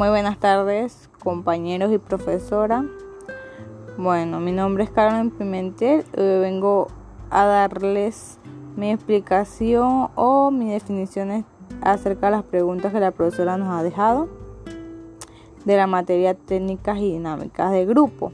Muy 0.00 0.08
buenas 0.08 0.38
tardes, 0.38 1.10
compañeros 1.22 1.92
y 1.92 1.98
profesora. 1.98 2.86
Bueno, 3.98 4.40
mi 4.40 4.50
nombre 4.50 4.84
es 4.84 4.90
Carmen 4.90 5.30
Pimentel 5.30 6.06
y 6.14 6.40
vengo 6.40 6.86
a 7.28 7.44
darles 7.44 8.38
mi 8.76 8.92
explicación 8.92 10.08
o 10.14 10.50
mis 10.50 10.70
definiciones 10.70 11.44
acerca 11.82 12.28
de 12.28 12.36
las 12.36 12.44
preguntas 12.44 12.94
que 12.94 13.00
la 13.00 13.10
profesora 13.10 13.58
nos 13.58 13.68
ha 13.78 13.82
dejado 13.82 14.30
de 15.66 15.76
la 15.76 15.86
materia 15.86 16.32
técnicas 16.32 16.96
y 16.96 17.12
dinámicas 17.12 17.70
de 17.70 17.84
grupo. 17.84 18.32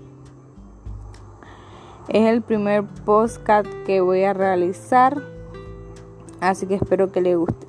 Es 2.08 2.28
el 2.28 2.42
primer 2.42 2.84
postcat 3.04 3.66
que 3.84 4.00
voy 4.00 4.22
a 4.22 4.32
realizar, 4.32 5.20
así 6.38 6.68
que 6.68 6.76
espero 6.76 7.10
que 7.10 7.22
les 7.22 7.36
guste. 7.36 7.65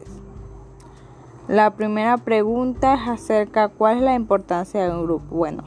La 1.47 1.71
primera 1.71 2.17
pregunta 2.17 2.95
es 2.95 3.07
acerca 3.07 3.69
cuál 3.69 3.97
es 3.97 4.03
la 4.03 4.15
importancia 4.15 4.83
de 4.83 4.93
un 4.93 5.05
grupo. 5.05 5.33
Bueno, 5.33 5.63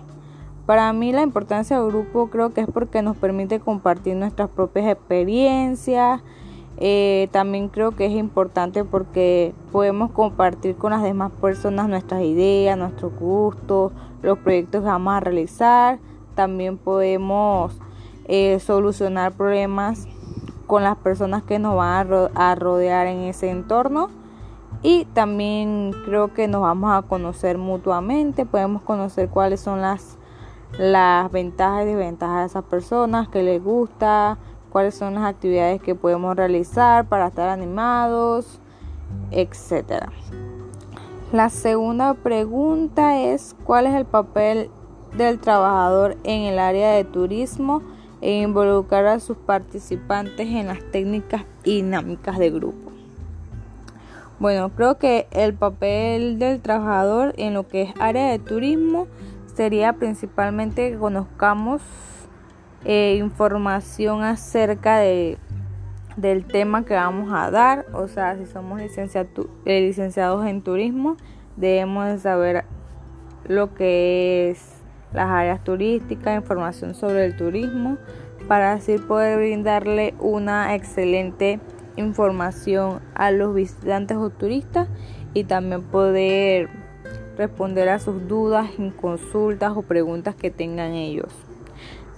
para 0.67 0.93
mí 0.93 1.11
la 1.11 1.23
importancia 1.23 1.81
del 1.81 1.89
grupo 1.89 2.29
creo 2.29 2.53
que 2.53 2.61
es 2.61 2.67
porque 2.71 3.01
nos 3.01 3.17
permite 3.17 3.61
compartir 3.61 4.15
nuestras 4.15 4.51
propias 4.51 4.89
experiencias. 4.89 6.21
Eh, 6.77 7.29
también 7.33 7.69
creo 7.69 7.93
que 7.93 8.05
es 8.05 8.13
importante 8.13 8.85
porque 8.85 9.55
podemos 9.73 10.11
compartir 10.11 10.77
con 10.77 10.91
las 10.91 11.03
demás 11.03 11.33
personas 11.41 11.89
nuestras 11.89 12.25
ideas, 12.25 12.77
nuestros 12.77 13.19
gustos, 13.19 13.93
los 14.21 14.37
proyectos 14.37 14.83
que 14.83 14.87
vamos 14.87 15.15
a 15.15 15.21
realizar. 15.21 15.99
También 16.35 16.77
podemos 16.77 17.81
eh, 18.27 18.61
solucionar 18.61 19.33
problemas 19.33 20.07
con 20.67 20.83
las 20.83 20.99
personas 20.99 21.43
que 21.43 21.59
nos 21.59 21.75
van 21.75 22.07
a 22.35 22.55
rodear 22.55 23.07
en 23.07 23.21
ese 23.21 23.49
entorno 23.49 24.20
y 24.83 25.05
también 25.07 25.93
creo 26.05 26.33
que 26.33 26.49
nos 26.49 26.63
vamos 26.63 26.93
a 26.93 27.03
conocer 27.03 27.59
mutuamente, 27.59 28.47
podemos 28.47 28.83
conocer 28.83 29.29
cuáles 29.29 29.61
son 29.61 29.81
las, 29.81 30.17
las 30.79 31.31
ventajas 31.31 31.83
y 31.83 31.89
desventajas 31.89 32.41
de 32.41 32.47
esas 32.47 32.65
personas, 32.65 33.29
que 33.29 33.43
les 33.43 33.63
gusta, 33.63 34.39
cuáles 34.71 34.95
son 34.95 35.15
las 35.15 35.25
actividades 35.25 35.83
que 35.83 35.95
podemos 35.95 36.35
realizar 36.35 37.07
para 37.07 37.29
estar 37.29 37.49
animados, 37.49 38.61
etc. 39.31 40.05
La 41.33 41.51
segunda 41.51 42.15
pregunta 42.15 43.21
es 43.21 43.55
cuál 43.65 43.87
es 43.87 43.95
el 43.95 44.07
papel 44.07 44.71
del 45.17 45.41
trabajador 45.41 46.17
en 46.25 46.43
el 46.43 46.59
área 46.59 46.93
de 46.93 47.05
turismo 47.05 47.83
e 48.21 48.41
involucrar 48.41 49.07
a 49.07 49.21
sus 49.21 49.37
participantes 49.37 50.47
en 50.47 50.69
las 50.69 50.79
técnicas 50.91 51.45
dinámicas 51.65 52.39
de 52.39 52.51
grupo. 52.51 52.90
Bueno, 54.41 54.71
creo 54.71 54.97
que 54.97 55.27
el 55.33 55.53
papel 55.53 56.39
del 56.39 56.63
trabajador 56.63 57.35
en 57.37 57.53
lo 57.53 57.69
que 57.69 57.83
es 57.83 57.93
área 58.01 58.31
de 58.31 58.39
turismo 58.39 59.07
sería 59.55 59.93
principalmente 59.93 60.91
que 60.91 60.97
conozcamos 60.97 61.83
eh, 62.87 63.17
información 63.21 64.23
acerca 64.23 64.97
de, 64.97 65.37
del 66.17 66.47
tema 66.47 66.87
que 66.87 66.95
vamos 66.95 67.31
a 67.35 67.51
dar. 67.51 67.85
O 67.93 68.09
sea, 68.09 68.39
si 68.39 68.47
somos 68.47 68.81
eh, 68.81 69.81
licenciados 69.83 70.47
en 70.47 70.63
turismo, 70.63 71.19
debemos 71.59 72.07
de 72.07 72.19
saber 72.19 72.65
lo 73.47 73.75
que 73.75 74.49
es 74.49 74.81
las 75.13 75.29
áreas 75.29 75.63
turísticas, 75.63 76.35
información 76.35 76.95
sobre 76.95 77.27
el 77.27 77.37
turismo, 77.37 77.99
para 78.49 78.73
así 78.73 78.97
poder 78.97 79.37
brindarle 79.37 80.15
una 80.19 80.75
excelente 80.75 81.61
información 81.97 83.01
a 83.15 83.31
los 83.31 83.55
visitantes 83.55 84.17
o 84.17 84.31
turistas 84.31 84.89
y 85.35 85.45
también 85.45 85.83
poder 85.83 86.69
responder 87.37 87.89
a 87.89 87.99
sus 87.99 88.29
dudas, 88.29 88.71
consultas 89.01 89.73
o 89.75 89.83
preguntas 89.83 90.35
que 90.35 90.51
tengan 90.51 90.93
ellos. 90.93 91.33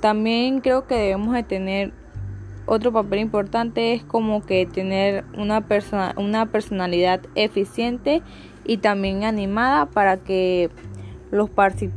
También 0.00 0.60
creo 0.60 0.86
que 0.86 0.96
debemos 0.96 1.34
de 1.34 1.42
tener 1.42 1.92
otro 2.66 2.92
papel 2.92 3.20
importante 3.20 3.92
es 3.92 4.04
como 4.04 4.44
que 4.44 4.66
tener 4.66 5.24
una 5.36 5.62
persona 5.62 6.14
una 6.16 6.46
personalidad 6.46 7.20
eficiente 7.34 8.22
y 8.64 8.78
también 8.78 9.24
animada 9.24 9.86
para 9.86 10.16
que 10.18 10.70
los, 11.32 11.48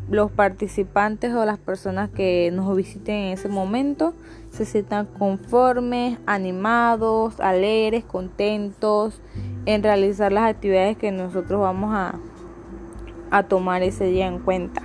los 0.09 0.31
participantes 0.31 1.34
o 1.34 1.46
las 1.46 1.59
personas 1.59 2.09
que 2.09 2.50
nos 2.53 2.73
visiten 2.75 3.16
en 3.16 3.34
ese 3.34 3.50
momento 3.50 4.13
se 4.50 4.63
sientan 4.63 5.06
conformes, 5.06 6.18
animados, 6.25 7.41
alegres, 7.41 8.06
contentos 8.06 9.22
en 9.66 9.84
realizar 9.84 10.31
las 10.31 10.50
actividades 10.50 10.95
que 10.95 11.12
nosotros 11.12 11.59
vamos 11.59 11.94
a, 11.94 12.16
a 13.29 13.44
tomar 13.44 13.84
ese 13.84 14.06
día 14.06 14.25
en 14.25 14.40
cuenta. 14.40 14.84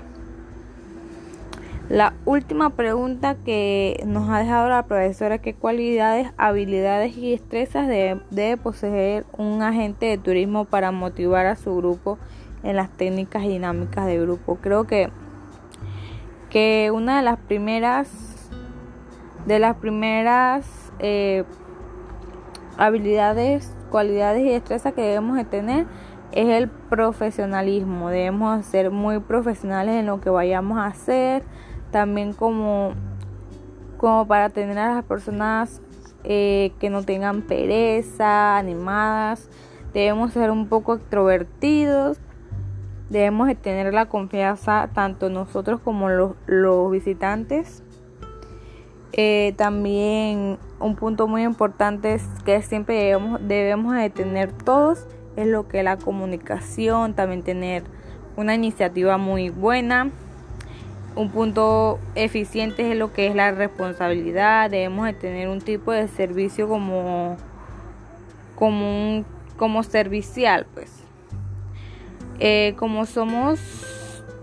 La 1.89 2.15
última 2.25 2.71
pregunta 2.71 3.37
que 3.37 4.03
nos 4.05 4.29
ha 4.31 4.41
dejado 4.41 4.69
la 4.69 4.85
profesora, 4.85 5.39
¿qué 5.39 5.55
cualidades, 5.55 6.29
habilidades 6.37 7.17
y 7.17 7.31
destrezas 7.31 7.87
debe, 7.87 8.21
debe 8.31 8.57
poseer 8.57 9.25
un 9.39 9.63
agente 9.63 10.07
de 10.07 10.19
turismo 10.19 10.65
para 10.65 10.91
motivar 10.91 11.47
a 11.47 11.55
su 11.55 11.77
grupo 11.77 12.19
en 12.63 12.77
las 12.77 12.91
técnicas 12.91 13.43
dinámicas 13.43 14.07
de 14.07 14.21
grupo. 14.21 14.57
Creo 14.57 14.85
que, 14.85 15.11
que 16.49 16.91
una 16.93 17.19
de 17.19 17.23
las 17.23 17.39
primeras 17.39 18.31
de 19.47 19.59
las 19.59 19.77
primeras 19.77 20.93
eh, 20.99 21.45
habilidades, 22.77 23.75
cualidades 23.91 24.45
y 24.45 24.51
destrezas 24.51 24.93
que 24.95 25.03
debemos 25.03 25.37
de 25.37 25.45
tener 25.45 25.87
es 26.33 26.49
el 26.49 26.69
profesionalismo. 26.69 28.11
Debemos 28.11 28.65
ser 28.67 28.91
muy 28.91 29.19
profesionales 29.21 29.97
en 29.97 30.07
lo 30.07 30.21
que 30.21 30.31
vayamos 30.31 30.79
a 30.79 30.87
hacer. 30.87 31.43
También 31.91 32.33
como, 32.33 32.93
como 33.97 34.27
para 34.27 34.51
tener 34.51 34.79
a 34.79 34.95
las 34.95 35.05
personas 35.05 35.83
eh, 36.23 36.73
que 36.79 36.91
no 36.91 37.03
tengan 37.03 37.43
pereza, 37.43 38.57
animadas. 38.59 39.49
Debemos 39.93 40.33
ser 40.33 40.51
un 40.51 40.69
poco 40.69 40.95
extrovertidos 40.95 42.21
Debemos 43.11 43.49
de 43.49 43.57
tener 43.57 43.93
la 43.93 44.07
confianza 44.07 44.89
tanto 44.95 45.29
nosotros 45.29 45.81
como 45.81 46.09
los, 46.09 46.91
visitantes. 46.91 47.83
Eh, 49.13 49.53
también 49.57 50.59
un 50.79 50.97
punto 50.97 51.27
muy 51.27 51.43
importante 51.43 52.15
es 52.15 52.23
que 52.45 52.63
siempre 52.63 52.95
debemos, 52.95 53.41
debemos 53.43 53.97
de 53.97 54.09
tener 54.09 54.53
todos 54.53 55.07
es 55.37 55.47
lo 55.47 55.69
que 55.69 55.79
es 55.79 55.85
la 55.85 55.97
comunicación, 55.97 57.15
también 57.15 57.43
tener 57.43 57.83
una 58.37 58.55
iniciativa 58.55 59.17
muy 59.17 59.51
buena. 59.51 60.11
Un 61.17 61.31
punto 61.31 61.99
eficiente 62.15 62.93
es 62.93 62.97
lo 62.97 63.13
que 63.13 63.27
es 63.27 63.35
la 63.35 63.51
responsabilidad. 63.51 64.71
Debemos 64.71 65.07
de 65.07 65.13
tener 65.15 65.49
un 65.49 65.61
tipo 65.61 65.93
de 65.93 66.07
servicio 66.09 66.69
como, 66.69 67.37
como, 68.55 69.25
como 69.57 69.83
servicial, 69.83 70.67
pues. 70.75 71.10
Eh, 72.43 72.75
como 72.79 73.05
somos, 73.05 73.61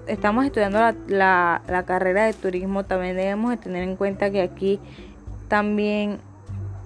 estamos 0.06 0.46
estudiando 0.46 0.78
la, 1.08 1.64
la, 1.68 1.84
carrera 1.84 2.26
de 2.26 2.34
turismo, 2.34 2.84
también 2.84 3.18
debemos 3.18 3.50
de 3.50 3.58
tener 3.58 3.82
en 3.82 3.96
cuenta 3.96 4.30
que 4.30 4.42
aquí 4.42 4.80
también 5.48 6.20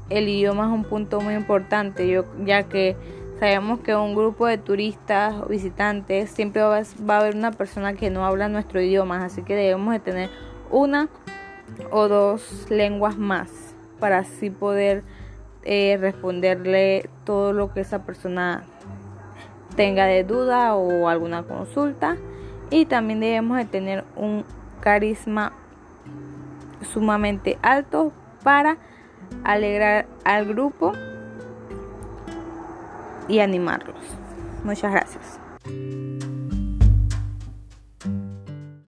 el 0.10 0.30
idioma 0.30 0.68
es 0.68 0.72
un 0.72 0.86
punto 0.86 1.20
muy 1.20 1.34
importante, 1.34 2.08
yo, 2.08 2.24
ya 2.46 2.64
que 2.64 2.96
sabemos 3.42 3.80
que 3.80 3.94
un 3.94 4.16
grupo 4.16 4.48
de 4.48 4.58
turistas 4.58 5.34
o 5.34 5.48
visitantes 5.48 6.30
siempre 6.30 6.62
va, 6.62 6.78
a 6.78 7.18
haber 7.18 7.36
una 7.36 7.52
persona 7.52 7.94
que 7.94 8.10
no 8.10 8.26
habla 8.26 8.48
nuestro 8.48 8.80
idioma, 8.82 9.26
así 9.26 9.42
que 9.42 9.56
debemos 9.56 9.92
de 9.92 10.00
tener 10.00 10.30
una 10.70 11.10
o 11.90 12.08
dos 12.08 12.68
lenguas 12.70 13.18
más 13.18 13.50
para 14.00 14.20
así 14.20 14.50
poder 14.50 15.04
eh, 15.64 15.98
responderle 16.00 17.10
todo 17.26 17.52
lo 17.52 17.74
que 17.74 17.82
esa 17.82 18.06
persona 18.06 18.64
tenga 19.76 20.06
de 20.06 20.24
duda 20.24 20.76
o 20.76 21.08
alguna 21.08 21.44
consulta 21.44 22.18
y 22.70 22.86
también 22.86 23.20
debemos 23.20 23.58
de 23.58 23.66
tener 23.66 24.04
un 24.16 24.46
carisma 24.80 25.54
sumamente 26.82 27.58
alto 27.62 28.12
para 28.44 28.78
alegrar 29.44 30.08
al 30.24 30.46
grupo 30.46 30.94
y 33.28 33.40
animarlos. 33.40 33.96
Muchas 34.64 34.92
gracias. 34.92 36.11